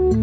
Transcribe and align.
VOA 0.00 0.16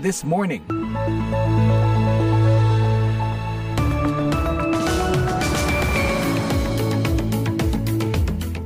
This 0.00 0.24
Morning. 0.24 0.64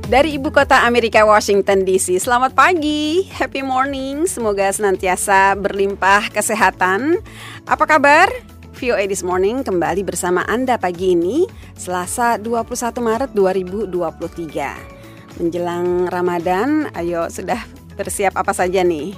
Dari 0.07 0.35
ibu 0.39 0.55
kota 0.55 0.87
Amerika 0.87 1.27
Washington 1.27 1.83
DC, 1.83 2.15
selamat 2.15 2.55
pagi, 2.55 3.27
happy 3.27 3.59
morning, 3.59 4.23
semoga 4.23 4.71
senantiasa 4.71 5.59
berlimpah 5.59 6.31
kesehatan. 6.31 7.19
Apa 7.67 7.83
kabar? 7.83 8.50
VOA 8.81 9.05
This 9.05 9.21
Morning 9.21 9.61
kembali 9.61 10.01
bersama 10.01 10.41
Anda 10.49 10.73
pagi 10.73 11.13
ini, 11.13 11.45
Selasa 11.77 12.41
21 12.41 12.97
Maret 12.97 13.29
2023. 13.37 15.37
Menjelang 15.37 16.09
Ramadan, 16.09 16.89
ayo 16.97 17.29
sudah 17.29 17.61
bersiap 17.93 18.33
apa 18.33 18.49
saja 18.57 18.81
nih? 18.81 19.13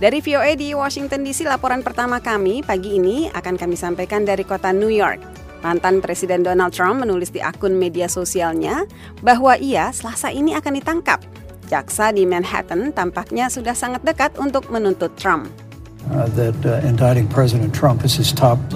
Dari 0.00 0.24
VOA 0.24 0.56
di 0.56 0.72
Washington 0.72 1.20
DC, 1.20 1.44
laporan 1.44 1.84
pertama 1.84 2.16
kami 2.16 2.64
pagi 2.64 2.96
ini 2.96 3.28
akan 3.28 3.60
kami 3.60 3.76
sampaikan 3.76 4.24
dari 4.24 4.40
kota 4.40 4.72
New 4.72 4.88
York. 4.88 5.20
Mantan 5.60 6.00
Presiden 6.00 6.40
Donald 6.40 6.72
Trump 6.72 7.04
menulis 7.04 7.28
di 7.28 7.44
akun 7.44 7.76
media 7.76 8.08
sosialnya 8.08 8.88
bahwa 9.20 9.60
ia 9.60 9.92
selasa 9.92 10.32
ini 10.32 10.56
akan 10.56 10.80
ditangkap. 10.80 11.20
Jaksa 11.68 12.08
di 12.08 12.24
Manhattan 12.24 12.88
tampaknya 12.96 13.52
sudah 13.52 13.76
sangat 13.76 14.00
dekat 14.00 14.32
untuk 14.40 14.72
menuntut 14.72 15.12
Trump. 15.20 15.52
Uh, 16.04 16.28
uh, 16.28 16.80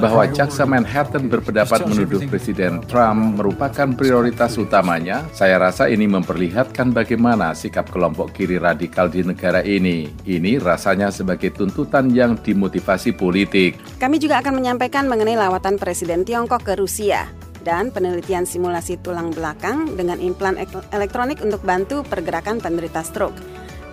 bahwa 0.00 0.24
jaksa 0.32 0.64
Manhattan 0.64 1.28
berpendapat 1.28 1.84
menuduh 1.84 2.24
Presiden 2.24 2.80
Trump 2.88 3.37
merupakan 3.37 3.84
prioritas 3.92 4.56
utamanya, 4.56 5.28
saya 5.37 5.60
rasa 5.60 5.92
ini 5.92 6.09
memperlihatkan 6.09 6.96
bagaimana 6.96 7.52
sikap 7.52 7.93
kelompok 7.93 8.32
kiri 8.32 8.57
radikal 8.57 9.12
di 9.12 9.20
negara 9.20 9.60
ini. 9.60 10.09
Ini 10.24 10.57
rasanya 10.57 11.12
sebagai 11.12 11.52
tuntutan 11.52 12.09
yang 12.16 12.40
dimotivasi 12.40 13.12
politik. 13.12 13.76
Kami 14.01 14.16
juga 14.16 14.40
akan 14.40 14.65
menyampaikan 14.65 15.04
mengenai 15.04 15.37
lawatan 15.37 15.76
Presiden 15.76 16.24
Tiongkok 16.24 16.65
ke 16.65 16.80
Rusia 16.80 17.29
dan 17.60 17.92
penelitian 17.92 18.48
simulasi 18.48 18.96
tulang 19.04 19.37
belakang 19.37 19.92
dengan 20.01 20.16
implan 20.16 20.57
elektronik 20.96 21.45
untuk 21.45 21.60
bantu 21.60 22.01
pergerakan 22.09 22.57
penderita 22.57 23.04
stroke. 23.04 23.37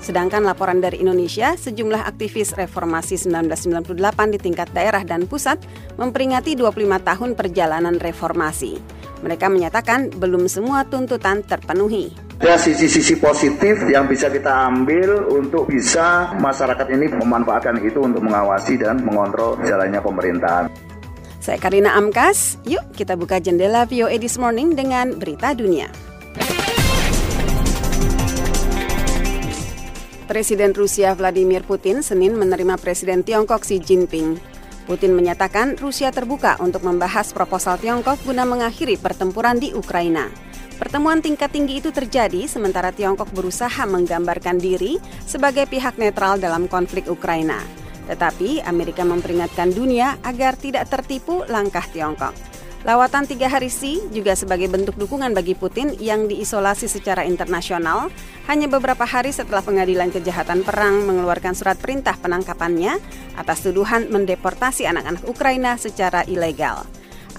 Sedangkan 0.06 0.46
laporan 0.46 0.86
dari 0.86 1.02
Indonesia, 1.02 1.58
sejumlah 1.58 2.06
aktivis 2.06 2.54
reformasi 2.54 3.18
1998 3.18 3.98
di 4.30 4.38
tingkat 4.38 4.70
daerah 4.70 5.02
dan 5.02 5.26
pusat 5.26 5.58
memperingati 5.98 6.54
25 6.54 6.78
tahun 7.02 7.34
perjalanan 7.34 7.98
reformasi. 7.98 8.78
Mereka 9.26 9.50
menyatakan 9.50 10.14
belum 10.14 10.46
semua 10.46 10.86
tuntutan 10.86 11.42
terpenuhi. 11.42 12.14
Ada 12.38 12.54
sisi-sisi 12.62 13.18
positif 13.18 13.82
yang 13.90 14.06
bisa 14.06 14.30
kita 14.30 14.70
ambil 14.70 15.26
untuk 15.26 15.66
bisa 15.74 16.38
masyarakat 16.38 16.86
ini 16.94 17.10
memanfaatkan 17.10 17.82
itu 17.82 17.98
untuk 18.06 18.22
mengawasi 18.22 18.78
dan 18.78 19.02
mengontrol 19.02 19.58
jalannya 19.66 20.06
pemerintahan. 20.06 20.70
Saya 21.42 21.58
Karina 21.58 21.98
Amkas, 21.98 22.62
yuk 22.70 22.86
kita 22.94 23.18
buka 23.18 23.42
jendela 23.42 23.90
VOA 23.90 24.22
This 24.22 24.38
Morning 24.38 24.78
dengan 24.78 25.18
berita 25.18 25.58
dunia. 25.58 25.90
Presiden 30.26 30.74
Rusia 30.74 31.14
Vladimir 31.14 31.62
Putin 31.62 32.02
Senin 32.02 32.34
menerima 32.34 32.82
Presiden 32.82 33.22
Tiongkok 33.22 33.62
Xi 33.62 33.78
Jinping. 33.78 34.42
Putin 34.90 35.14
menyatakan 35.14 35.78
Rusia 35.78 36.10
terbuka 36.10 36.58
untuk 36.66 36.82
membahas 36.82 37.30
proposal 37.30 37.78
Tiongkok 37.78 38.18
guna 38.26 38.42
mengakhiri 38.42 38.98
pertempuran 38.98 39.62
di 39.62 39.70
Ukraina. 39.78 40.34
Pertemuan 40.82 41.22
tingkat 41.22 41.54
tinggi 41.54 41.78
itu 41.78 41.94
terjadi 41.94 42.50
sementara 42.50 42.90
Tiongkok 42.90 43.30
berusaha 43.38 43.86
menggambarkan 43.86 44.58
diri 44.58 44.98
sebagai 45.30 45.70
pihak 45.70 46.02
netral 46.02 46.42
dalam 46.42 46.66
konflik 46.66 47.06
Ukraina. 47.06 47.62
Tetapi 48.10 48.66
Amerika 48.66 49.06
memperingatkan 49.06 49.78
dunia 49.78 50.18
agar 50.26 50.58
tidak 50.58 50.90
tertipu 50.90 51.46
langkah 51.46 51.86
Tiongkok. 51.86 52.34
Lawatan 52.86 53.26
tiga 53.26 53.50
hari 53.50 53.74
Xi 53.74 54.14
juga 54.14 54.38
sebagai 54.38 54.70
bentuk 54.70 54.94
dukungan 54.94 55.34
bagi 55.34 55.58
Putin 55.58 55.98
yang 55.98 56.30
diisolasi 56.30 56.86
secara 56.86 57.26
internasional 57.26 58.14
hanya 58.46 58.70
beberapa 58.70 59.10
hari 59.10 59.34
setelah 59.34 59.66
pengadilan 59.66 60.14
kejahatan 60.14 60.62
perang 60.62 61.02
mengeluarkan 61.10 61.58
surat 61.58 61.82
perintah 61.82 62.14
penangkapannya 62.22 63.02
atas 63.42 63.66
tuduhan 63.66 64.14
mendeportasi 64.14 64.86
anak-anak 64.86 65.26
Ukraina 65.26 65.82
secara 65.82 66.30
ilegal. 66.30 66.86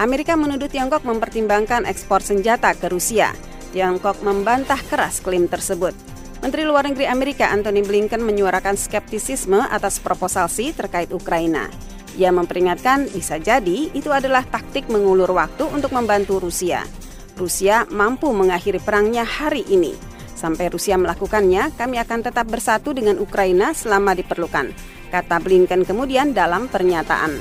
Amerika 0.02 0.34
menuduh 0.34 0.66
Tiongkok 0.66 1.06
mempertimbangkan 1.06 1.86
ekspor 1.86 2.26
senjata 2.26 2.74
ke 2.74 2.90
Rusia. 2.90 3.30
Tiongkok 3.70 4.26
membantah 4.26 4.82
keras 4.90 5.22
klaim 5.22 5.46
tersebut. 5.46 5.94
Menteri 6.42 6.66
Luar 6.66 6.90
Negeri 6.90 7.06
Amerika 7.06 7.54
Antony 7.54 7.86
Blinken 7.86 8.18
menyuarakan 8.18 8.74
skeptisisme 8.74 9.62
atas 9.70 10.02
proposal 10.02 10.50
Xi 10.50 10.74
terkait 10.74 11.14
Ukraina. 11.14 11.70
Ia 12.16 12.32
memperingatkan 12.32 13.12
bisa 13.12 13.36
jadi 13.36 13.92
itu 13.92 14.08
adalah 14.08 14.40
taktik 14.48 14.88
mengulur 14.88 15.28
waktu 15.36 15.68
untuk 15.68 15.92
membantu 15.92 16.40
Rusia. 16.40 16.80
Rusia 17.36 17.84
mampu 17.92 18.32
mengakhiri 18.32 18.80
perangnya 18.80 19.28
hari 19.28 19.68
ini. 19.68 19.92
Sampai 20.32 20.72
Rusia 20.72 20.96
melakukannya, 20.96 21.76
kami 21.76 22.00
akan 22.00 22.20
tetap 22.24 22.48
bersatu 22.48 22.96
dengan 22.96 23.20
Ukraina 23.20 23.76
selama 23.76 24.16
diperlukan, 24.16 24.72
kata 25.12 25.36
Blinken 25.44 25.84
kemudian 25.84 26.32
dalam 26.32 26.68
pernyataan. 26.68 27.36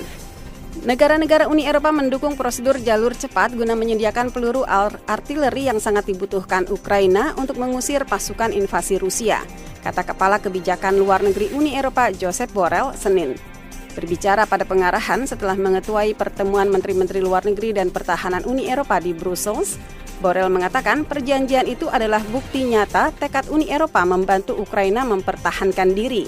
Negara-negara 0.83 1.47
Uni 1.47 1.63
Eropa 1.63 1.95
mendukung 1.95 2.35
prosedur 2.35 2.75
jalur 2.83 3.15
cepat 3.15 3.55
guna 3.55 3.79
menyediakan 3.79 4.35
peluru 4.35 4.67
artileri 5.07 5.71
yang 5.71 5.79
sangat 5.79 6.11
dibutuhkan 6.11 6.67
Ukraina 6.67 7.31
untuk 7.39 7.55
mengusir 7.55 8.03
pasukan 8.03 8.51
invasi 8.51 8.99
Rusia, 8.99 9.39
kata 9.79 10.03
Kepala 10.03 10.43
Kebijakan 10.43 10.99
Luar 10.99 11.23
Negeri 11.23 11.55
Uni 11.55 11.79
Eropa 11.79 12.11
Joseph 12.11 12.51
Borrell 12.51 12.91
Senin. 12.99 13.54
Berbicara 13.95 14.43
pada 14.43 14.67
pengarahan 14.67 15.23
setelah 15.23 15.55
mengetuai 15.55 16.11
pertemuan 16.19 16.67
Menteri-Menteri 16.67 17.23
Luar 17.23 17.47
Negeri 17.47 17.71
dan 17.71 17.95
Pertahanan 17.95 18.43
Uni 18.43 18.67
Eropa 18.67 18.99
di 18.99 19.15
Brussels, 19.15 19.79
Borrell 20.19 20.51
mengatakan 20.51 21.07
perjanjian 21.07 21.63
itu 21.63 21.87
adalah 21.87 22.19
bukti 22.27 22.67
nyata 22.67 23.15
tekad 23.15 23.47
Uni 23.47 23.71
Eropa 23.71 24.03
membantu 24.03 24.59
Ukraina 24.59 25.07
mempertahankan 25.07 25.95
diri. 25.95 26.27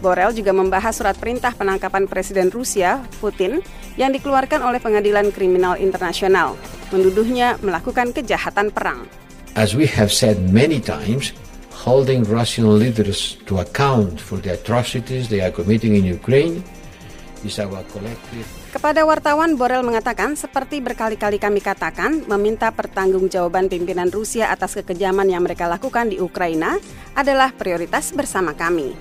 Borrell 0.00 0.32
juga 0.32 0.56
membahas 0.56 0.96
surat 0.96 1.14
perintah 1.20 1.52
penangkapan 1.52 2.08
Presiden 2.08 2.48
Rusia, 2.48 3.04
Putin, 3.20 3.60
yang 4.00 4.10
dikeluarkan 4.16 4.64
oleh 4.64 4.80
Pengadilan 4.80 5.30
Kriminal 5.36 5.76
Internasional, 5.78 6.56
menduduhnya 6.90 7.60
melakukan 7.60 8.16
kejahatan 8.16 8.72
perang. 8.72 9.04
As 9.52 9.76
we 9.76 9.84
have 9.84 10.08
said 10.08 10.40
many 10.48 10.80
times, 10.80 11.36
holding 11.76 12.24
Russian 12.24 12.80
leaders 12.80 13.36
to 13.44 13.60
account 13.60 14.16
for 14.16 14.40
the 14.40 14.56
atrocities 14.56 15.28
they 15.28 15.44
are 15.44 15.52
committing 15.52 15.92
in 15.92 16.08
Ukraine 16.08 16.64
kepada 18.72 19.02
wartawan, 19.02 19.58
Borel 19.58 19.82
mengatakan, 19.82 20.38
seperti 20.38 20.78
berkali-kali 20.78 21.42
kami 21.42 21.58
katakan, 21.58 22.22
meminta 22.30 22.70
pertanggungjawaban 22.70 23.66
pimpinan 23.66 24.08
Rusia 24.08 24.48
atas 24.48 24.78
kekejaman 24.78 25.26
yang 25.26 25.42
mereka 25.42 25.66
lakukan 25.66 26.08
di 26.08 26.22
Ukraina 26.22 26.78
adalah 27.18 27.50
prioritas 27.50 28.14
bersama 28.14 28.54
kami. 28.54 28.94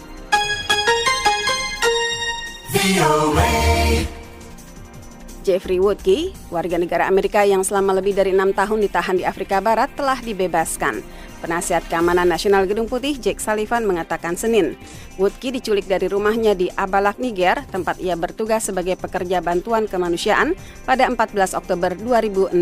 Jeffrey 5.41 5.81
Woodkey, 5.81 6.33
warga 6.53 6.77
negara 6.77 7.09
Amerika 7.09 7.41
yang 7.41 7.65
selama 7.65 7.97
lebih 7.97 8.13
dari 8.13 8.29
enam 8.33 8.53
tahun 8.53 8.77
ditahan 8.85 9.17
di 9.17 9.25
Afrika 9.25 9.57
Barat, 9.57 9.89
telah 9.97 10.21
dibebaskan. 10.21 11.01
Penasihat 11.41 11.81
Keamanan 11.89 12.29
Nasional 12.29 12.69
Gedung 12.69 12.85
Putih 12.85 13.17
Jake 13.17 13.41
Sullivan 13.41 13.89
mengatakan 13.89 14.37
Senin, 14.37 14.77
Woodkey 15.17 15.49
diculik 15.49 15.89
dari 15.89 16.05
rumahnya 16.05 16.53
di 16.53 16.69
Abalak, 16.69 17.17
Niger, 17.17 17.65
tempat 17.65 17.97
ia 17.97 18.13
bertugas 18.13 18.69
sebagai 18.69 18.93
pekerja 18.93 19.41
bantuan 19.41 19.89
kemanusiaan 19.89 20.53
pada 20.85 21.09
14 21.09 21.57
Oktober 21.57 21.97
2016. 21.97 22.53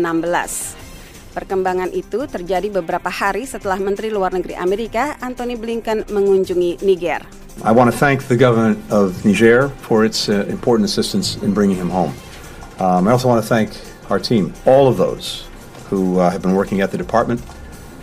Perkembangan 1.36 1.92
itu 1.92 2.24
terjadi 2.24 2.72
beberapa 2.80 3.12
hari 3.12 3.44
setelah 3.44 3.76
Menteri 3.76 4.08
Luar 4.08 4.32
Negeri 4.32 4.56
Amerika 4.56 5.20
Anthony 5.20 5.60
Blinken 5.60 6.08
mengunjungi 6.08 6.80
Niger. 6.80 7.22
I 7.60 7.76
want 7.76 7.92
to 7.92 7.96
thank 7.96 8.32
the 8.32 8.40
government 8.40 8.80
of 8.88 9.12
Niger 9.28 9.68
for 9.84 10.08
its 10.08 10.32
uh, 10.32 10.48
important 10.48 10.88
assistance 10.88 11.36
in 11.44 11.52
bringing 11.52 11.76
him 11.76 11.92
home. 11.92 12.16
Um, 12.80 13.04
I 13.04 13.12
also 13.12 13.28
want 13.28 13.44
to 13.44 13.46
thank 13.46 13.76
our 14.08 14.16
team, 14.16 14.56
all 14.64 14.88
of 14.88 14.96
those 14.96 15.44
who 15.92 16.16
uh, 16.16 16.32
have 16.32 16.40
been 16.40 16.56
working 16.56 16.80
at 16.80 16.88
the 16.88 16.96
department 16.96 17.44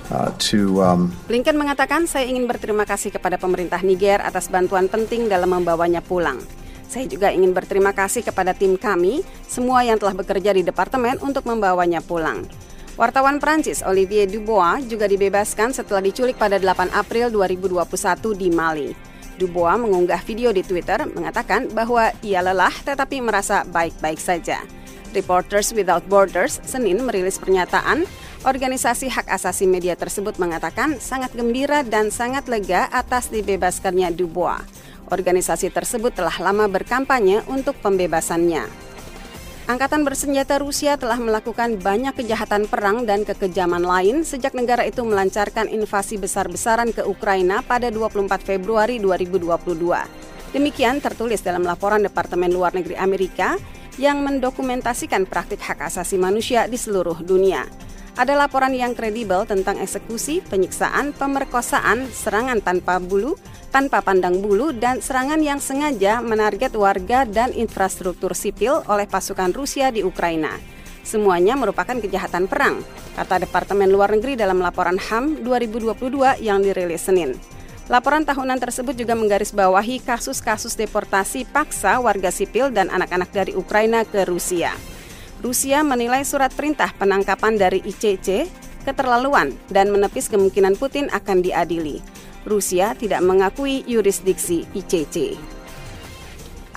Uh, 0.08 0.32
to, 0.40 0.80
um, 0.80 1.12
Blinken 1.28 1.60
mengatakan 1.60 2.08
saya 2.08 2.32
ingin 2.32 2.48
berterima 2.48 2.88
kasih 2.88 3.12
kepada 3.12 3.36
pemerintah 3.36 3.84
Niger 3.84 4.24
atas 4.24 4.48
bantuan 4.48 4.88
penting 4.88 5.28
dalam 5.28 5.52
membawanya 5.52 6.00
pulang. 6.00 6.40
Saya 6.88 7.04
juga 7.12 7.28
ingin 7.36 7.52
berterima 7.52 7.92
kasih 7.92 8.24
kepada 8.24 8.56
tim 8.56 8.80
kami, 8.80 9.20
semua 9.44 9.84
yang 9.84 10.00
telah 10.00 10.16
bekerja 10.16 10.56
di 10.56 10.64
departemen 10.64 11.20
untuk 11.20 11.44
membawanya 11.44 12.00
pulang. 12.00 12.48
Wartawan 12.96 13.38
Prancis 13.38 13.84
Olivier 13.84 14.26
Dubois 14.26 14.88
juga 14.88 15.06
dibebaskan 15.12 15.76
setelah 15.76 16.00
diculik 16.00 16.40
pada 16.40 16.56
8 16.56 16.96
April 16.96 17.28
2021 17.30 17.84
di 18.34 18.48
Mali. 18.50 18.90
Dubois 19.38 19.78
mengunggah 19.78 20.24
video 20.24 20.50
di 20.50 20.66
Twitter 20.66 21.06
mengatakan 21.06 21.70
bahwa 21.76 22.10
ia 22.26 22.42
lelah 22.42 22.74
tetapi 22.74 23.22
merasa 23.22 23.62
baik-baik 23.68 24.18
saja. 24.18 24.64
Reporters 25.14 25.76
Without 25.78 26.02
Borders 26.10 26.58
Senin 26.66 27.06
merilis 27.06 27.38
pernyataan 27.38 28.10
Organisasi 28.46 29.10
hak 29.10 29.34
asasi 29.34 29.66
media 29.66 29.98
tersebut 29.98 30.38
mengatakan 30.38 31.02
sangat 31.02 31.34
gembira 31.34 31.82
dan 31.82 32.14
sangat 32.14 32.46
lega 32.46 32.86
atas 32.94 33.34
dibebaskannya 33.34 34.14
Dubois. 34.14 34.62
Organisasi 35.10 35.74
tersebut 35.74 36.14
telah 36.14 36.36
lama 36.38 36.70
berkampanye 36.70 37.42
untuk 37.50 37.74
pembebasannya. 37.82 38.88
Angkatan 39.68 40.08
bersenjata 40.08 40.64
Rusia 40.64 40.96
telah 40.96 41.20
melakukan 41.20 41.76
banyak 41.82 42.16
kejahatan 42.16 42.72
perang 42.72 43.04
dan 43.04 43.28
kekejaman 43.28 43.84
lain 43.84 44.24
sejak 44.24 44.56
negara 44.56 44.88
itu 44.88 45.04
melancarkan 45.04 45.68
invasi 45.68 46.16
besar-besaran 46.16 46.96
ke 46.96 47.04
Ukraina 47.04 47.60
pada 47.66 47.92
24 47.92 48.48
Februari 48.48 48.96
2022. 49.02 50.56
Demikian 50.56 51.04
tertulis 51.04 51.44
dalam 51.44 51.68
laporan 51.68 52.00
Departemen 52.00 52.54
Luar 52.54 52.72
Negeri 52.72 52.96
Amerika 52.96 53.60
yang 54.00 54.24
mendokumentasikan 54.24 55.28
praktik 55.28 55.60
hak 55.60 55.84
asasi 55.84 56.16
manusia 56.16 56.64
di 56.72 56.80
seluruh 56.80 57.20
dunia. 57.20 57.87
Ada 58.18 58.34
laporan 58.34 58.74
yang 58.74 58.98
kredibel 58.98 59.46
tentang 59.46 59.78
eksekusi, 59.78 60.42
penyiksaan, 60.42 61.14
pemerkosaan, 61.14 62.10
serangan 62.10 62.66
tanpa 62.66 62.98
bulu, 62.98 63.38
tanpa 63.70 64.02
pandang 64.02 64.42
bulu, 64.42 64.74
dan 64.74 65.06
serangan 65.06 65.38
yang 65.38 65.62
sengaja 65.62 66.26
menarget 66.26 66.74
warga 66.74 67.30
dan 67.30 67.54
infrastruktur 67.54 68.34
sipil 68.34 68.82
oleh 68.90 69.06
pasukan 69.06 69.54
Rusia 69.54 69.94
di 69.94 70.02
Ukraina. 70.02 70.50
Semuanya 71.06 71.54
merupakan 71.54 71.94
kejahatan 71.94 72.50
perang, 72.50 72.82
kata 73.14 73.46
Departemen 73.46 73.94
Luar 73.94 74.10
Negeri 74.10 74.34
dalam 74.34 74.66
laporan 74.66 74.98
HAM 74.98 75.46
2022 75.46 76.42
yang 76.42 76.66
dirilis 76.66 77.06
Senin. 77.06 77.38
Laporan 77.86 78.26
tahunan 78.26 78.58
tersebut 78.58 78.98
juga 78.98 79.14
menggarisbawahi 79.14 80.02
kasus-kasus 80.02 80.74
deportasi 80.74 81.46
paksa 81.46 82.02
warga 82.02 82.34
sipil 82.34 82.74
dan 82.74 82.90
anak-anak 82.90 83.30
dari 83.30 83.54
Ukraina 83.54 84.10
ke 84.10 84.26
Rusia. 84.26 84.97
Rusia 85.48 85.80
menilai 85.80 86.28
surat 86.28 86.52
perintah 86.52 86.92
penangkapan 87.00 87.56
dari 87.56 87.80
ICC 87.80 88.52
keterlaluan 88.84 89.56
dan 89.72 89.96
menepis 89.96 90.28
kemungkinan 90.28 90.76
Putin 90.76 91.08
akan 91.08 91.40
diadili. 91.40 92.04
Rusia 92.44 92.92
tidak 93.00 93.24
mengakui 93.24 93.80
yurisdiksi 93.88 94.68
ICC. 94.76 95.40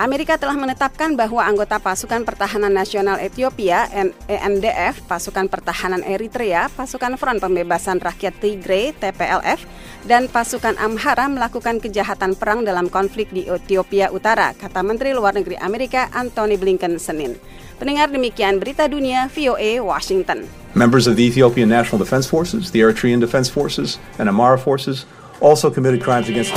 Amerika 0.01 0.41
telah 0.41 0.57
menetapkan 0.57 1.13
bahwa 1.13 1.45
anggota 1.45 1.77
Pasukan 1.77 2.25
Pertahanan 2.25 2.73
Nasional 2.73 3.21
Ethiopia 3.21 3.85
ENDF, 4.25 5.05
Pasukan 5.05 5.45
Pertahanan 5.45 6.01
Eritrea, 6.01 6.73
Pasukan 6.73 7.21
Front 7.21 7.45
Pembebasan 7.45 8.01
Rakyat 8.01 8.41
Tigray 8.41 8.97
TPLF, 8.97 9.69
dan 10.09 10.33
pasukan 10.33 10.81
Amhara 10.81 11.29
melakukan 11.29 11.85
kejahatan 11.85 12.33
perang 12.33 12.65
dalam 12.65 12.89
konflik 12.89 13.29
di 13.29 13.45
Ethiopia 13.45 14.09
Utara, 14.09 14.57
kata 14.57 14.81
Menteri 14.81 15.13
Luar 15.13 15.37
Negeri 15.37 15.61
Amerika 15.61 16.09
Antony 16.17 16.57
Blinken 16.57 16.97
Senin. 16.97 17.37
Pendengar 17.77 18.09
demikian 18.09 18.57
berita 18.57 18.89
dunia 18.89 19.29
VOA 19.29 19.85
Washington. 19.85 20.49
Members 20.73 21.05
of 21.05 21.21
the 21.21 21.29
Ethiopian 21.29 21.69
National 21.69 22.01
Defense 22.01 22.25
Forces, 22.25 22.73
the 22.73 22.81
Eritrean 22.81 23.21
Defense 23.21 23.53
Forces, 23.53 24.01
and 24.17 24.33
Amara 24.33 24.57
forces 24.57 25.05
also 25.45 25.69
committed 25.69 26.01
crimes 26.01 26.33
against 26.33 26.57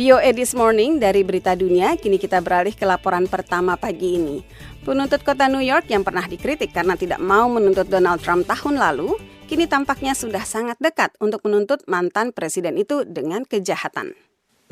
VOA 0.00 0.32
This 0.32 0.56
Morning 0.56 0.96
dari 0.96 1.20
Berita 1.20 1.52
Dunia, 1.52 1.92
kini 1.92 2.16
kita 2.16 2.40
beralih 2.40 2.72
ke 2.72 2.88
laporan 2.88 3.28
pertama 3.28 3.76
pagi 3.76 4.16
ini. 4.16 4.40
Penuntut 4.80 5.20
kota 5.20 5.44
New 5.44 5.60
York 5.60 5.92
yang 5.92 6.00
pernah 6.00 6.24
dikritik 6.24 6.72
karena 6.72 6.96
tidak 6.96 7.20
mau 7.20 7.52
menuntut 7.52 7.84
Donald 7.84 8.24
Trump 8.24 8.48
tahun 8.48 8.80
lalu, 8.80 9.20
kini 9.44 9.68
tampaknya 9.68 10.16
sudah 10.16 10.40
sangat 10.40 10.80
dekat 10.80 11.12
untuk 11.20 11.44
menuntut 11.44 11.84
mantan 11.84 12.32
presiden 12.32 12.80
itu 12.80 13.04
dengan 13.04 13.44
kejahatan. 13.44 14.16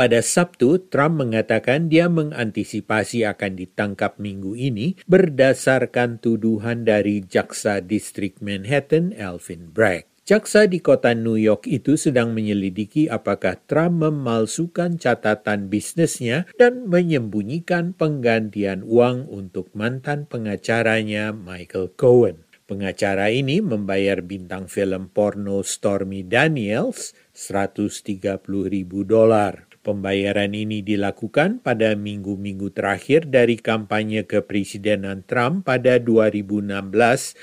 Pada 0.01 0.25
Sabtu, 0.25 0.89
Trump 0.89 1.21
mengatakan 1.21 1.93
dia 1.93 2.09
mengantisipasi 2.09 3.29
akan 3.29 3.53
ditangkap 3.53 4.17
minggu 4.17 4.57
ini 4.57 4.97
berdasarkan 5.05 6.25
tuduhan 6.25 6.89
dari 6.89 7.21
jaksa 7.21 7.85
distrik 7.85 8.41
Manhattan, 8.41 9.13
Alvin 9.13 9.77
Bragg. 9.77 10.08
Jaksa 10.29 10.69
di 10.69 10.85
kota 10.85 11.17
New 11.17 11.41
York 11.41 11.65
itu 11.65 11.97
sedang 11.97 12.37
menyelidiki 12.37 13.09
apakah 13.09 13.57
Trump 13.65 14.05
memalsukan 14.05 15.01
catatan 15.01 15.73
bisnisnya 15.73 16.45
dan 16.61 16.85
menyembunyikan 16.85 17.97
penggantian 17.97 18.85
uang 18.85 19.25
untuk 19.33 19.73
mantan 19.73 20.29
pengacaranya 20.29 21.33
Michael 21.33 21.97
Cohen. 21.97 22.45
Pengacara 22.69 23.33
ini 23.33 23.65
membayar 23.65 24.21
bintang 24.21 24.69
film 24.69 25.09
porno 25.09 25.65
Stormy 25.65 26.21
Daniels 26.21 27.17
130 27.33 28.13
ribu 28.69 29.09
dolar. 29.09 29.68
Pembayaran 29.89 30.53
ini 30.53 30.85
dilakukan 30.85 31.65
pada 31.65 31.97
minggu-minggu 31.97 32.77
terakhir 32.77 33.25
dari 33.25 33.57
kampanye 33.57 34.29
kepresidenan 34.29 35.25
Trump 35.25 35.65
pada 35.65 35.97
2016 35.97 36.77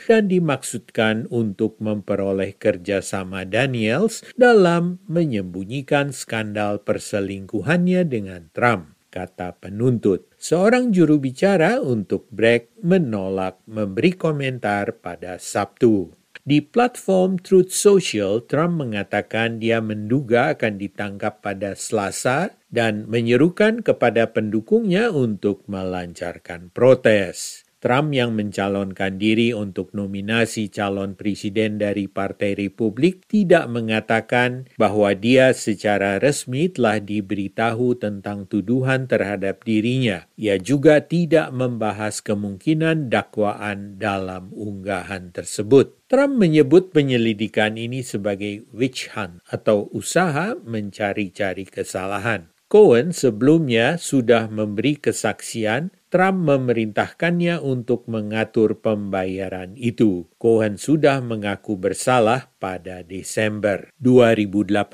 dan 0.06 0.30
dimaksudkan 0.30 1.25
untuk 1.33 1.81
memperoleh 1.81 2.53
kerjasama 2.53 3.50
Daniels 3.50 4.21
dalam 4.38 5.01
menyembunyikan 5.09 6.13
skandal 6.13 6.86
perselingkuhannya 6.86 8.06
dengan 8.06 8.53
Trump 8.53 8.94
kata 9.09 9.57
penuntut. 9.57 10.30
Seorang 10.38 10.94
juru 10.94 11.18
bicara 11.18 11.81
untuk 11.81 12.30
Bragg 12.30 12.69
menolak 12.86 13.57
memberi 13.65 14.13
komentar 14.13 15.01
pada 15.01 15.41
Sabtu. 15.41 16.25
Di 16.45 16.62
platform 16.62 17.42
Truth 17.42 17.74
Social, 17.74 18.38
Trump 18.45 18.77
mengatakan 18.77 19.57
dia 19.57 19.81
menduga 19.81 20.53
akan 20.53 20.77
ditangkap 20.77 21.42
pada 21.42 21.74
Selasa 21.74 22.53
dan 22.69 23.09
menyerukan 23.09 23.81
kepada 23.81 24.30
pendukungnya 24.30 25.09
untuk 25.09 25.65
melancarkan 25.65 26.69
protes. 26.69 27.64
Trump 27.85 28.17
yang 28.17 28.33
mencalonkan 28.33 29.21
diri 29.21 29.53
untuk 29.53 29.93
nominasi 29.93 30.73
calon 30.73 31.13
presiden 31.13 31.77
dari 31.77 32.09
Partai 32.09 32.57
Republik 32.57 33.29
tidak 33.29 33.69
mengatakan 33.69 34.65
bahwa 34.73 35.13
dia 35.13 35.53
secara 35.53 36.17
resmi 36.17 36.65
telah 36.65 36.97
diberitahu 36.97 37.93
tentang 38.01 38.49
tuduhan 38.49 39.05
terhadap 39.05 39.61
dirinya. 39.61 40.25
Ia 40.33 40.57
juga 40.57 41.05
tidak 41.05 41.53
membahas 41.53 42.25
kemungkinan 42.25 43.13
dakwaan 43.13 44.01
dalam 44.01 44.49
unggahan 44.49 45.29
tersebut. 45.29 46.09
Trump 46.09 46.41
menyebut 46.41 46.89
penyelidikan 46.89 47.77
ini 47.77 48.01
sebagai 48.01 48.65
witch 48.73 49.13
hunt 49.13 49.45
atau 49.45 49.93
usaha 49.93 50.57
mencari-cari 50.57 51.69
kesalahan. 51.69 52.54
Cohen 52.75 53.16
sebelumnya 53.16 53.95
sudah 53.95 54.51
memberi 54.51 55.00
kesaksian 55.00 55.95
Trump 56.12 56.44
memerintahkannya 56.44 57.63
untuk 57.63 58.04
mengatur 58.12 58.84
pembayaran 58.84 59.79
itu. 59.79 60.27
Cohen 60.36 60.75
sudah 60.75 61.24
mengaku 61.24 61.79
bersalah 61.79 62.51
pada 62.60 63.00
Desember 63.08 63.88
2018 64.03 64.91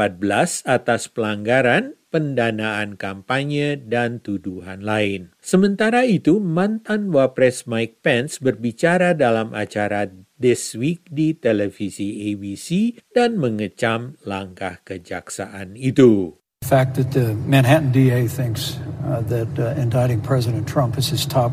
atas 0.61 1.09
pelanggaran 1.09 1.97
pendanaan 2.13 3.01
kampanye 3.01 3.81
dan 3.81 4.21
tuduhan 4.21 4.85
lain. 4.85 5.33
Sementara 5.41 6.05
itu, 6.05 6.37
mantan 6.37 7.09
Wapres 7.09 7.65
Mike 7.65 8.05
Pence 8.05 8.37
berbicara 8.37 9.17
dalam 9.17 9.57
acara 9.57 10.05
This 10.37 10.77
Week 10.77 11.01
di 11.09 11.33
televisi 11.33 12.29
ABC 12.29 13.01
dan 13.09 13.41
mengecam 13.41 14.21
langkah 14.21 14.85
kejaksaan 14.85 15.73
itu. 15.81 16.37
The 16.61 16.67
fact 16.67 16.95
that 16.95 17.11
the 17.11 17.33
Manhattan 17.33 17.91
DA 17.91 18.27
thinks 18.27 18.77
uh, 19.03 19.21
that 19.21 19.59
uh, 19.59 19.81
indicting 19.81 20.21
President 20.21 20.67
Trump 20.67 20.95
is 20.97 21.07
his 21.07 21.25
top 21.25 21.51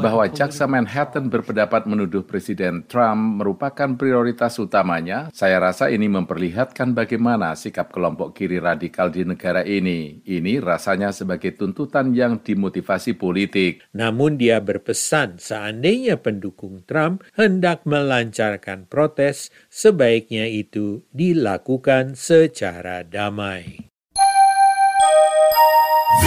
bahwa 0.00 0.24
jaksa 0.32 0.64
Manhattan 0.64 1.28
berpendapat 1.28 1.84
menuduh 1.84 2.24
Presiden 2.24 2.88
Trump 2.88 3.44
merupakan 3.44 3.92
prioritas 4.00 4.56
utamanya, 4.56 5.28
saya 5.36 5.60
rasa 5.60 5.92
ini 5.92 6.08
memperlihatkan 6.08 6.96
bagaimana 6.96 7.52
sikap 7.54 7.92
kelompok 7.92 8.32
kiri 8.32 8.56
radikal 8.56 9.12
di 9.12 9.28
negara 9.28 9.60
ini. 9.68 10.24
Ini 10.24 10.64
rasanya 10.64 11.12
sebagai 11.12 11.52
tuntutan 11.60 12.16
yang 12.16 12.40
dimotivasi 12.40 13.20
politik. 13.20 13.84
Namun 13.92 14.40
dia 14.40 14.64
berpesan 14.64 15.36
seandainya 15.36 16.16
pendukung 16.16 16.80
Trump 16.88 17.20
hendak 17.36 17.84
melancarkan 17.84 18.88
protes, 18.88 19.52
sebaiknya 19.68 20.48
itu 20.48 21.04
dilakukan 21.12 22.16
secara 22.16 23.04
damai. 23.04 23.89
VOA 26.10 26.26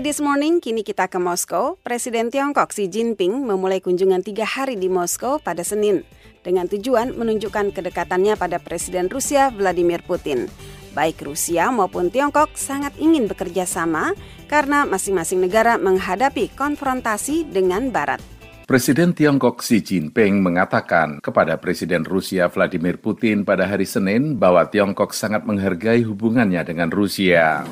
This 0.00 0.24
Morning, 0.24 0.64
kini 0.64 0.80
kita 0.80 1.12
ke 1.12 1.20
Moskow. 1.20 1.76
Presiden 1.84 2.32
Tiongkok 2.32 2.72
Xi 2.72 2.88
Jinping 2.88 3.44
memulai 3.44 3.84
kunjungan 3.84 4.24
tiga 4.24 4.48
hari 4.48 4.80
di 4.80 4.88
Moskow 4.88 5.36
pada 5.36 5.60
Senin 5.60 6.00
dengan 6.40 6.64
tujuan 6.64 7.12
menunjukkan 7.12 7.76
kedekatannya 7.76 8.40
pada 8.40 8.56
Presiden 8.56 9.12
Rusia 9.12 9.52
Vladimir 9.52 10.00
Putin. 10.00 10.48
Baik 10.96 11.28
Rusia 11.28 11.68
maupun 11.68 12.08
Tiongkok 12.08 12.56
sangat 12.56 12.96
ingin 12.96 13.28
bekerja 13.28 13.68
sama 13.68 14.16
karena 14.48 14.88
masing-masing 14.88 15.44
negara 15.44 15.76
menghadapi 15.76 16.48
konfrontasi 16.56 17.44
dengan 17.44 17.92
Barat. 17.92 18.33
Presiden 18.64 19.12
Tiongkok 19.12 19.60
Xi 19.60 19.84
Jinping 19.84 20.40
mengatakan 20.40 21.20
kepada 21.20 21.60
Presiden 21.60 22.00
Rusia 22.00 22.48
Vladimir 22.48 22.96
Putin 22.96 23.44
pada 23.44 23.68
hari 23.68 23.84
Senin 23.84 24.40
bahwa 24.40 24.64
Tiongkok 24.72 25.12
sangat 25.12 25.44
menghargai 25.44 26.00
hubungannya 26.00 26.64
dengan 26.64 26.88
Rusia. 26.88 27.68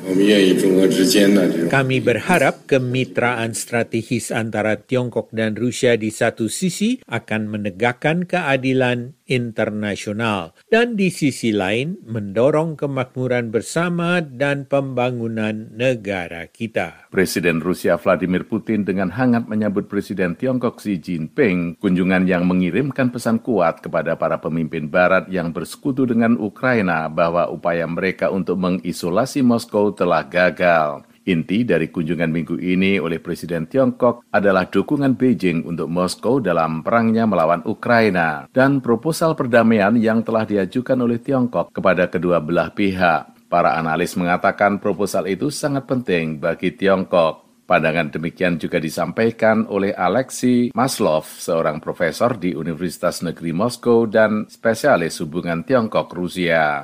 Kami 1.73 1.97
berharap 1.97 2.69
kemitraan 2.69 3.57
strategis 3.57 4.29
antara 4.29 4.77
Tiongkok 4.77 5.33
dan 5.33 5.57
Rusia 5.57 5.97
di 5.97 6.13
satu 6.13 6.45
sisi 6.45 7.01
akan 7.09 7.49
menegakkan 7.49 8.29
keadilan 8.29 9.17
internasional 9.29 10.51
dan 10.67 10.99
di 10.99 11.07
sisi 11.13 11.55
lain 11.55 12.01
mendorong 12.03 12.75
kemakmuran 12.75 13.53
bersama 13.53 14.19
dan 14.19 14.67
pembangunan 14.67 15.71
negara 15.71 16.49
kita. 16.49 17.07
Presiden 17.13 17.63
Rusia 17.63 17.95
Vladimir 17.95 18.43
Putin 18.49 18.83
dengan 18.83 19.13
hangat 19.13 19.47
menyambut 19.47 19.87
Presiden 19.87 20.35
Tiongkok 20.35 20.81
Xi 20.81 20.99
Jinping, 20.99 21.79
kunjungan 21.79 22.25
yang 22.27 22.43
mengirimkan 22.49 23.13
pesan 23.13 23.39
kuat 23.39 23.79
kepada 23.79 24.17
para 24.19 24.41
pemimpin 24.41 24.89
barat 24.89 25.29
yang 25.31 25.53
bersekutu 25.55 26.03
dengan 26.03 26.35
Ukraina 26.41 27.07
bahwa 27.07 27.47
upaya 27.47 27.87
mereka 27.87 28.33
untuk 28.33 28.59
mengisolasi 28.59 29.45
Moskow 29.45 29.93
telah 29.95 30.25
gagal. 30.27 31.12
Inti 31.23 31.63
dari 31.63 31.87
kunjungan 31.87 32.27
minggu 32.27 32.59
ini 32.59 32.99
oleh 32.99 33.23
Presiden 33.23 33.63
Tiongkok 33.63 34.27
adalah 34.27 34.67
dukungan 34.67 35.15
Beijing 35.15 35.63
untuk 35.63 35.87
Moskow 35.87 36.43
dalam 36.43 36.83
perangnya 36.83 37.23
melawan 37.23 37.63
Ukraina 37.63 38.51
dan 38.51 38.83
proposal 38.83 39.31
perdamaian 39.31 39.95
yang 39.95 40.19
telah 40.19 40.43
diajukan 40.43 40.99
oleh 40.99 41.23
Tiongkok 41.23 41.71
kepada 41.71 42.11
kedua 42.11 42.43
belah 42.43 42.75
pihak. 42.75 43.47
Para 43.47 43.79
analis 43.79 44.19
mengatakan 44.19 44.83
proposal 44.83 45.23
itu 45.31 45.47
sangat 45.47 45.87
penting 45.87 46.43
bagi 46.43 46.75
Tiongkok. 46.75 47.39
Pandangan 47.63 48.11
demikian 48.11 48.59
juga 48.59 48.75
disampaikan 48.75 49.63
oleh 49.71 49.95
Alexei 49.95 50.75
Maslov, 50.75 51.23
seorang 51.39 51.79
profesor 51.79 52.35
di 52.35 52.51
Universitas 52.51 53.23
Negeri 53.23 53.55
Moskow 53.55 54.03
dan 54.03 54.43
spesialis 54.51 55.23
hubungan 55.23 55.63
Tiongkok-Rusia. 55.63 56.83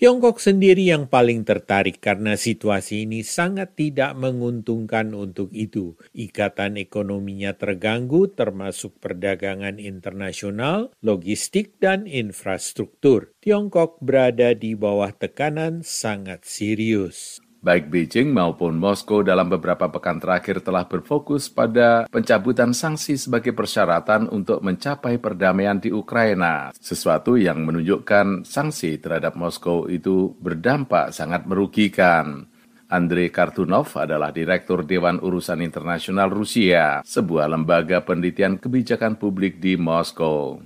Tiongkok 0.00 0.40
sendiri 0.40 0.88
yang 0.88 1.12
paling 1.12 1.44
tertarik 1.44 2.00
karena 2.00 2.32
situasi 2.32 3.04
ini 3.04 3.20
sangat 3.20 3.76
tidak 3.76 4.16
menguntungkan 4.16 5.12
untuk 5.12 5.52
itu. 5.52 5.92
Ikatan 6.16 6.80
ekonominya 6.80 7.52
terganggu 7.52 8.32
termasuk 8.32 8.96
perdagangan 8.96 9.76
internasional, 9.76 10.88
logistik, 11.04 11.76
dan 11.84 12.08
infrastruktur. 12.08 13.36
Tiongkok 13.44 14.00
berada 14.00 14.56
di 14.56 14.72
bawah 14.72 15.12
tekanan 15.12 15.84
sangat 15.84 16.48
serius. 16.48 17.44
Baik 17.60 17.92
Beijing 17.92 18.32
maupun 18.32 18.80
Moskow 18.80 19.20
dalam 19.20 19.52
beberapa 19.52 19.92
pekan 19.92 20.16
terakhir 20.16 20.64
telah 20.64 20.88
berfokus 20.88 21.52
pada 21.52 22.08
pencabutan 22.08 22.72
sanksi 22.72 23.20
sebagai 23.20 23.52
persyaratan 23.52 24.32
untuk 24.32 24.64
mencapai 24.64 25.20
perdamaian 25.20 25.76
di 25.76 25.92
Ukraina, 25.92 26.72
sesuatu 26.72 27.36
yang 27.36 27.60
menunjukkan 27.68 28.48
sanksi 28.48 28.96
terhadap 28.96 29.36
Moskow 29.36 29.92
itu 29.92 30.32
berdampak 30.40 31.12
sangat 31.12 31.44
merugikan. 31.44 32.49
Andrei 32.90 33.30
Kartunov 33.30 33.94
adalah 33.94 34.34
Direktur 34.34 34.82
Dewan 34.82 35.22
Urusan 35.22 35.62
Internasional 35.62 36.26
Rusia, 36.26 37.06
sebuah 37.06 37.46
lembaga 37.46 38.02
penelitian 38.02 38.58
kebijakan 38.58 39.14
publik 39.14 39.62
di 39.62 39.78
Moskow. 39.78 40.58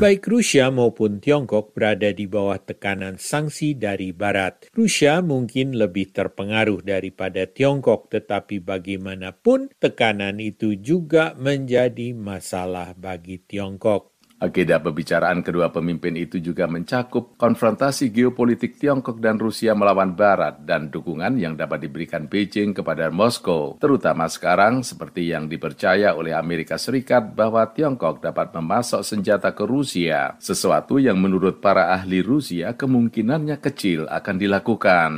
Baik 0.00 0.24
Rusia 0.24 0.72
maupun 0.72 1.20
Tiongkok 1.20 1.76
berada 1.76 2.08
di 2.16 2.24
bawah 2.24 2.56
tekanan 2.56 3.20
sanksi 3.20 3.76
dari 3.76 4.16
Barat. 4.16 4.72
Rusia 4.72 5.20
mungkin 5.20 5.76
lebih 5.76 6.16
terpengaruh 6.16 6.80
daripada 6.80 7.44
Tiongkok, 7.44 8.08
tetapi 8.08 8.64
bagaimanapun 8.64 9.68
tekanan 9.76 10.40
itu 10.40 10.80
juga 10.80 11.36
menjadi 11.36 12.16
masalah 12.16 12.96
bagi 12.96 13.36
Tiongkok. 13.36 14.13
Agenda 14.42 14.82
pembicaraan 14.82 15.46
kedua 15.46 15.70
pemimpin 15.70 16.10
itu 16.18 16.42
juga 16.42 16.66
mencakup 16.66 17.38
konfrontasi 17.38 18.10
geopolitik 18.10 18.74
Tiongkok 18.82 19.22
dan 19.22 19.38
Rusia 19.38 19.78
melawan 19.78 20.12
Barat 20.12 20.58
dan 20.66 20.90
dukungan 20.90 21.38
yang 21.38 21.54
dapat 21.54 21.86
diberikan 21.86 22.26
Beijing 22.26 22.74
kepada 22.74 23.14
Moskow, 23.14 23.78
terutama 23.78 24.26
sekarang 24.26 24.82
seperti 24.82 25.30
yang 25.30 25.46
dipercaya 25.46 26.18
oleh 26.18 26.34
Amerika 26.34 26.74
Serikat 26.74 27.30
bahwa 27.30 27.62
Tiongkok 27.70 28.18
dapat 28.18 28.50
memasok 28.50 29.06
senjata 29.06 29.54
ke 29.54 29.62
Rusia, 29.62 30.34
sesuatu 30.42 30.98
yang 30.98 31.16
menurut 31.22 31.62
para 31.62 31.94
ahli 31.94 32.18
Rusia 32.18 32.74
kemungkinannya 32.74 33.62
kecil 33.62 34.10
akan 34.10 34.36
dilakukan. 34.36 35.10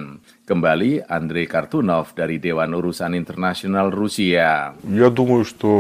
Kembali 0.47 1.03
Andrei 1.03 1.43
Kartunov 1.51 2.15
dari 2.15 2.39
Dewan 2.39 2.71
Urusan 2.71 3.19
Internasional 3.19 3.91
Rusia. 3.91 4.79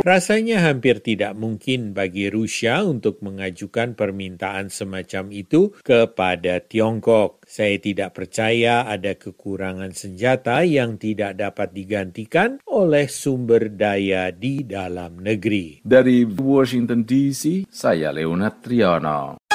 Rasanya 0.02 0.58
hampir 0.66 0.98
tidak 1.06 1.38
mungkin 1.38 1.94
bagi 1.94 2.26
Rusia 2.26 2.82
untuk 2.82 3.22
mengajukan 3.22 3.94
permintaan 3.94 4.66
semacam 4.66 5.30
itu 5.30 5.70
kepada 5.86 6.58
Tiongkok. 6.66 7.46
Saya 7.46 7.78
tidak 7.78 8.18
percaya 8.18 8.90
ada 8.90 9.14
kekurangan 9.14 9.94
senjata 9.94 10.66
yang 10.66 10.98
tidak 10.98 11.38
dapat 11.38 11.70
digantikan 11.70 12.58
oleh 12.66 13.06
sumber 13.06 13.70
daya 13.70 14.34
di 14.34 14.66
dalam 14.66 15.22
negeri. 15.22 15.86
Dari 15.86 16.26
Washington 16.26 17.06
DC, 17.06 17.70
saya 17.70 18.10
Leonard 18.10 18.66
Triono. 18.66 19.45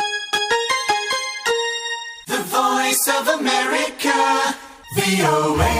VOA. 4.91 5.75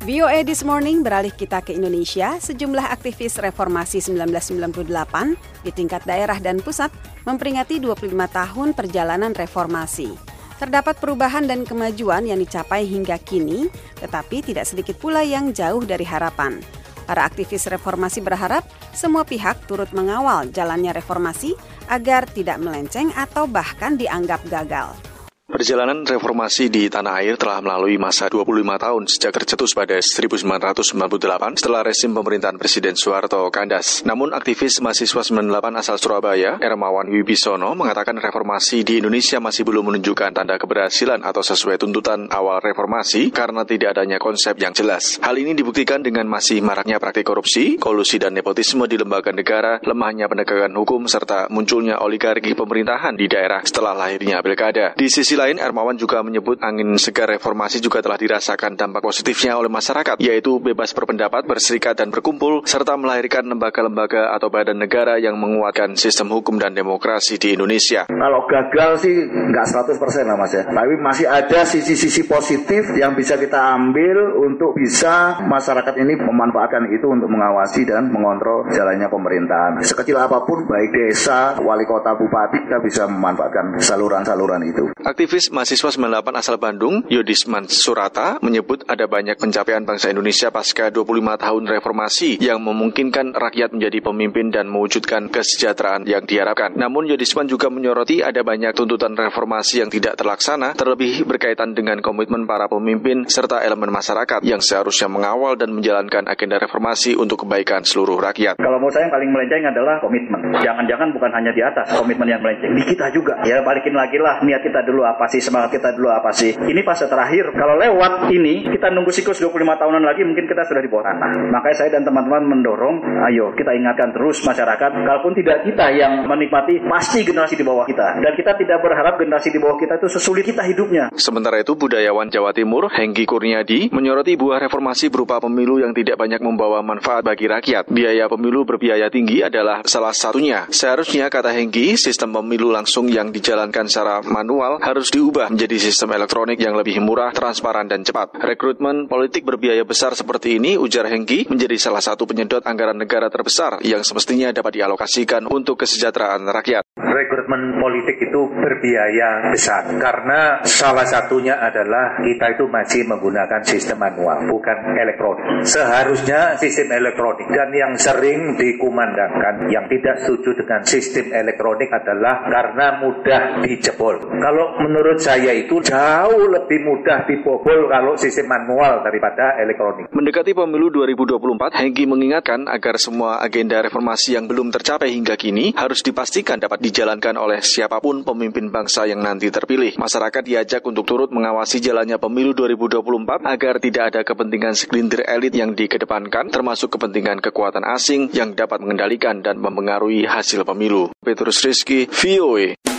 VOA 0.00 0.40
This 0.40 0.64
Morning 0.64 1.04
beralih 1.04 1.28
kita 1.36 1.60
ke 1.60 1.76
Indonesia. 1.76 2.40
Sejumlah 2.40 2.88
aktivis 2.88 3.36
reformasi 3.36 4.00
1998 4.00 5.36
di 5.68 5.70
tingkat 5.76 6.00
daerah 6.08 6.40
dan 6.40 6.64
pusat 6.64 6.88
memperingati 7.28 7.76
25 7.76 8.08
tahun 8.08 8.72
perjalanan 8.72 9.36
reformasi. 9.36 10.16
Terdapat 10.56 10.96
perubahan 10.96 11.44
dan 11.44 11.68
kemajuan 11.68 12.24
yang 12.24 12.40
dicapai 12.40 12.88
hingga 12.88 13.20
kini, 13.20 13.68
tetapi 14.00 14.40
tidak 14.48 14.64
sedikit 14.64 14.96
pula 14.96 15.20
yang 15.20 15.52
jauh 15.52 15.84
dari 15.84 16.08
harapan. 16.08 16.56
Para 17.04 17.28
aktivis 17.28 17.68
reformasi 17.68 18.24
berharap 18.24 18.64
semua 18.96 19.28
pihak 19.28 19.68
turut 19.68 19.92
mengawal 19.92 20.48
jalannya 20.48 20.96
reformasi 20.96 21.52
agar 21.88 22.28
tidak 22.30 22.60
melenceng 22.60 23.12
atau 23.16 23.48
bahkan 23.48 23.96
dianggap 23.96 24.44
gagal. 24.48 25.13
Perjalanan 25.54 26.02
reformasi 26.02 26.66
di 26.66 26.90
tanah 26.90 27.22
air 27.22 27.38
telah 27.38 27.62
melalui 27.62 27.94
masa 27.94 28.26
25 28.26 28.74
tahun 28.74 29.02
sejak 29.06 29.30
tercetus 29.38 29.70
pada 29.70 30.02
1998 30.02 31.62
setelah 31.62 31.86
resim 31.86 32.10
pemerintahan 32.10 32.58
Presiden 32.58 32.98
Soeharto 32.98 33.46
kandas. 33.54 34.02
Namun 34.02 34.34
aktivis 34.34 34.82
mahasiswa 34.82 35.22
98 35.22 35.78
asal 35.78 35.94
Surabaya, 36.02 36.58
Ermawan 36.58 37.06
Wibisono, 37.06 37.70
mengatakan 37.78 38.18
reformasi 38.18 38.82
di 38.82 38.98
Indonesia 38.98 39.38
masih 39.38 39.62
belum 39.62 39.94
menunjukkan 39.94 40.34
tanda 40.34 40.58
keberhasilan 40.58 41.22
atau 41.22 41.46
sesuai 41.46 41.78
tuntutan 41.78 42.26
awal 42.34 42.58
reformasi 42.58 43.30
karena 43.30 43.62
tidak 43.62 43.94
adanya 43.94 44.18
konsep 44.18 44.58
yang 44.58 44.74
jelas. 44.74 45.22
Hal 45.22 45.38
ini 45.38 45.54
dibuktikan 45.54 46.02
dengan 46.02 46.26
masih 46.26 46.66
maraknya 46.66 46.98
praktik 46.98 47.30
korupsi, 47.30 47.78
kolusi 47.78 48.18
dan 48.18 48.34
nepotisme 48.34 48.90
di 48.90 48.98
lembaga 48.98 49.30
negara, 49.30 49.78
lemahnya 49.86 50.26
penegakan 50.26 50.74
hukum, 50.74 51.06
serta 51.06 51.46
munculnya 51.46 52.02
oligarki 52.02 52.58
pemerintahan 52.58 53.14
di 53.14 53.30
daerah 53.30 53.62
setelah 53.62 53.94
lahirnya 53.94 54.42
pilkada. 54.42 54.98
Di 54.98 55.06
sisi 55.06 55.38
lain, 55.38 55.43
Ermawan 55.52 56.00
juga 56.00 56.24
menyebut 56.24 56.56
angin 56.64 56.96
segar 56.96 57.28
reformasi 57.28 57.84
juga 57.84 58.00
telah 58.00 58.16
dirasakan 58.16 58.80
dampak 58.80 59.04
positifnya 59.04 59.60
oleh 59.60 59.68
masyarakat, 59.68 60.16
yaitu 60.16 60.56
bebas 60.56 60.96
berpendapat, 60.96 61.44
berserikat 61.44 62.00
dan 62.00 62.08
berkumpul, 62.08 62.64
serta 62.64 62.96
melahirkan 62.96 63.44
lembaga-lembaga 63.44 64.32
atau 64.32 64.48
badan 64.48 64.80
negara 64.80 65.20
yang 65.20 65.36
menguatkan 65.36 65.98
sistem 66.00 66.32
hukum 66.32 66.56
dan 66.56 66.72
demokrasi 66.72 67.36
di 67.36 67.52
Indonesia. 67.52 68.06
Kalau 68.08 68.48
gagal 68.48 69.04
sih 69.04 69.14
nggak 69.28 69.66
100% 70.00 70.24
lah 70.24 70.36
mas 70.40 70.56
ya, 70.56 70.64
tapi 70.64 70.94
masih 70.96 71.26
ada 71.26 71.60
sisi-sisi 71.66 72.24
positif 72.24 72.94
yang 72.96 73.12
bisa 73.12 73.36
kita 73.36 73.76
ambil 73.76 74.38
untuk 74.40 74.72
bisa 74.78 75.42
masyarakat 75.42 75.94
ini 75.98 76.14
memanfaatkan 76.22 76.86
itu 76.94 77.10
untuk 77.10 77.28
mengawasi 77.28 77.82
dan 77.84 78.08
mengontrol 78.08 78.70
jalannya 78.70 79.10
pemerintahan. 79.10 79.82
Sekecil 79.82 80.14
apa 80.14 80.46
pun, 80.46 80.62
baik 80.70 80.94
desa, 80.94 81.58
wali 81.58 81.82
kota, 81.82 82.14
bupati, 82.14 82.62
kita 82.70 82.78
bisa 82.78 83.10
memanfaatkan 83.10 83.82
saluran-saluran 83.82 84.62
itu. 84.62 84.94
Aktivis 85.02 85.33
mahasiswa 85.34 85.90
98 85.90 86.30
asal 86.38 86.56
Bandung, 86.62 87.02
Yudisman 87.10 87.66
Surata, 87.66 88.38
menyebut 88.38 88.86
ada 88.86 89.10
banyak 89.10 89.34
pencapaian 89.34 89.82
bangsa 89.82 90.14
Indonesia 90.14 90.54
pasca 90.54 90.94
25 90.94 91.10
tahun 91.42 91.62
reformasi 91.74 92.38
yang 92.38 92.62
memungkinkan 92.62 93.34
rakyat 93.34 93.74
menjadi 93.74 93.98
pemimpin 93.98 94.54
dan 94.54 94.70
mewujudkan 94.70 95.26
kesejahteraan 95.34 96.06
yang 96.06 96.22
diharapkan. 96.22 96.78
Namun 96.78 97.10
Yudisman 97.10 97.50
juga 97.50 97.66
menyoroti 97.66 98.22
ada 98.22 98.46
banyak 98.46 98.78
tuntutan 98.78 99.18
reformasi 99.18 99.82
yang 99.82 99.90
tidak 99.90 100.14
terlaksana, 100.14 100.78
terlebih 100.78 101.26
berkaitan 101.26 101.74
dengan 101.74 101.98
komitmen 101.98 102.46
para 102.46 102.70
pemimpin 102.70 103.26
serta 103.26 103.58
elemen 103.66 103.90
masyarakat 103.90 104.38
yang 104.46 104.62
seharusnya 104.62 105.10
mengawal 105.10 105.58
dan 105.58 105.74
menjalankan 105.74 106.30
agenda 106.30 106.62
reformasi 106.62 107.18
untuk 107.18 107.42
kebaikan 107.42 107.82
seluruh 107.82 108.22
rakyat. 108.22 108.54
Kalau 108.62 108.78
menurut 108.78 108.94
saya 108.94 109.10
yang 109.10 109.14
paling 109.18 109.30
melenceng 109.34 109.66
adalah 109.66 109.98
komitmen. 109.98 110.40
Jangan-jangan 110.62 111.08
bukan 111.10 111.30
hanya 111.34 111.50
di 111.50 111.62
atas 111.66 111.90
komitmen 111.90 112.30
yang 112.30 112.38
melenceng, 112.38 112.70
di 112.70 112.84
kita 112.86 113.10
juga. 113.10 113.34
Ya 113.42 113.58
balikin 113.66 113.98
lagi 113.98 114.22
lah 114.22 114.38
niat 114.44 114.62
kita 114.62 114.86
dulu 114.86 115.02
apa 115.14 115.30
sih, 115.30 115.38
semangat 115.38 115.78
kita 115.78 115.94
dulu 115.94 116.10
apa 116.10 116.34
sih. 116.34 116.50
Ini 116.50 116.82
fase 116.82 117.06
terakhir. 117.06 117.54
Kalau 117.54 117.78
lewat 117.78 118.34
ini, 118.34 118.66
kita 118.66 118.90
nunggu 118.90 119.14
siklus 119.14 119.38
25 119.38 119.54
tahunan 119.78 120.02
lagi 120.02 120.26
mungkin 120.26 120.50
kita 120.50 120.66
sudah 120.66 120.82
di 120.82 120.90
bawah 120.90 121.06
tanah. 121.06 121.30
Makanya 121.54 121.76
saya 121.78 121.90
dan 121.94 122.02
teman-teman 122.02 122.42
mendorong, 122.50 122.96
ayo 123.30 123.54
kita 123.54 123.70
ingatkan 123.78 124.10
terus 124.10 124.42
masyarakat, 124.42 124.90
kalaupun 124.90 125.32
tidak 125.38 125.62
kita 125.62 125.86
yang 125.94 126.26
menikmati, 126.26 126.82
pasti 126.82 127.22
generasi 127.22 127.54
di 127.54 127.62
bawah 127.62 127.86
kita. 127.86 128.18
Dan 128.18 128.32
kita 128.34 128.58
tidak 128.58 128.82
berharap 128.82 129.14
generasi 129.16 129.54
di 129.54 129.58
bawah 129.62 129.78
kita 129.78 130.02
itu 130.02 130.08
sesulit 130.10 130.42
kita 130.42 130.66
hidupnya. 130.66 131.14
Sementara 131.14 131.62
itu, 131.62 131.78
budayawan 131.78 132.28
Jawa 132.28 132.50
Timur, 132.50 132.90
Hengki 132.90 133.24
Kurniadi, 133.28 133.94
menyoroti 133.94 134.34
buah 134.34 134.58
reformasi 134.66 135.12
berupa 135.12 135.38
pemilu 135.38 135.78
yang 135.78 135.94
tidak 135.94 136.18
banyak 136.18 136.42
membawa 136.42 136.82
manfaat 136.82 137.22
bagi 137.22 137.46
rakyat. 137.46 137.86
Biaya 137.86 138.26
pemilu 138.26 138.66
berbiaya 138.66 139.06
tinggi 139.12 139.44
adalah 139.44 139.86
salah 139.86 140.16
satunya. 140.16 140.66
Seharusnya, 140.72 141.30
kata 141.30 141.54
Hengki, 141.54 141.94
sistem 141.94 142.34
pemilu 142.34 142.72
langsung 142.74 143.06
yang 143.06 143.30
dijalankan 143.30 143.86
secara 143.86 144.24
manual 144.24 144.80
harus 144.82 145.03
diubah 145.10 145.52
menjadi 145.52 145.76
sistem 145.76 146.14
elektronik 146.14 146.56
yang 146.60 146.78
lebih 146.78 147.00
murah, 147.02 147.34
transparan, 147.34 147.90
dan 147.90 148.04
cepat. 148.06 148.36
Rekrutmen 148.38 149.10
politik 149.10 149.44
berbiaya 149.44 149.82
besar 149.82 150.16
seperti 150.16 150.56
ini, 150.56 150.78
ujar 150.78 151.08
Hengki, 151.10 151.50
menjadi 151.50 151.76
salah 151.76 152.00
satu 152.00 152.24
penyedot 152.24 152.62
anggaran 152.64 152.96
negara 152.96 153.28
terbesar 153.28 153.82
yang 153.82 154.00
semestinya 154.06 154.54
dapat 154.54 154.80
dialokasikan 154.80 155.50
untuk 155.50 155.82
kesejahteraan 155.82 156.46
rakyat. 156.48 157.03
Rekrutmen 157.14 157.78
politik 157.78 158.18
itu 158.18 158.50
berbiaya 158.50 159.54
besar 159.54 159.86
karena 160.02 160.58
salah 160.66 161.06
satunya 161.06 161.62
adalah 161.62 162.18
kita 162.18 162.58
itu 162.58 162.66
masih 162.66 163.06
menggunakan 163.06 163.62
sistem 163.62 164.02
manual, 164.02 164.42
bukan 164.50 164.98
elektronik. 164.98 165.62
Seharusnya 165.62 166.58
sistem 166.58 166.90
elektronik 166.90 167.46
dan 167.54 167.70
yang 167.70 167.94
sering 167.94 168.58
dikumandangkan 168.58 169.70
yang 169.70 169.86
tidak 169.86 170.26
setuju 170.26 170.58
dengan 170.58 170.82
sistem 170.82 171.30
elektronik 171.30 171.86
adalah 171.94 172.42
karena 172.50 172.86
mudah 172.98 173.42
dijebol. 173.62 174.18
Kalau 174.34 174.66
menurut 174.82 175.22
saya 175.22 175.54
itu 175.54 175.78
jauh 175.86 176.50
lebih 176.50 176.82
mudah 176.82 177.30
dibobol 177.30 177.86
kalau 177.94 178.18
sistem 178.18 178.50
manual 178.50 179.06
daripada 179.06 179.54
elektronik. 179.62 180.10
Mendekati 180.10 180.50
pemilu 180.50 180.90
2024, 180.90 181.78
Hengki 181.78 182.10
mengingatkan 182.10 182.66
agar 182.66 182.98
semua 182.98 183.38
agenda 183.38 183.78
reformasi 183.78 184.34
yang 184.34 184.50
belum 184.50 184.74
tercapai 184.74 185.14
hingga 185.14 185.38
kini 185.38 185.78
harus 185.78 186.02
dipastikan 186.02 186.58
dapat 186.58 186.82
dijalankan 187.04 187.36
oleh 187.36 187.60
siapa 187.60 188.00
pun 188.00 188.24
pemimpin 188.24 188.72
bangsa 188.72 189.04
yang 189.04 189.20
nanti 189.20 189.52
terpilih. 189.52 190.00
Masyarakat 190.00 190.40
diajak 190.40 190.80
untuk 190.88 191.04
turut 191.04 191.28
mengawasi 191.28 191.76
jalannya 191.76 192.16
pemilu 192.16 192.56
2024 192.56 193.44
agar 193.44 193.76
tidak 193.76 194.04
ada 194.08 194.20
kepentingan 194.24 194.72
segelintir 194.72 195.20
elit 195.28 195.52
yang 195.52 195.76
dikedepankan, 195.76 196.48
termasuk 196.48 196.96
kepentingan 196.96 197.44
kekuatan 197.44 197.84
asing 197.84 198.32
yang 198.32 198.56
dapat 198.56 198.80
mengendalikan 198.80 199.44
dan 199.44 199.60
mempengaruhi 199.60 200.24
hasil 200.24 200.64
pemilu. 200.64 201.12
Petrus 201.20 201.60
Rizky, 201.60 202.08
VOA. 202.08 202.93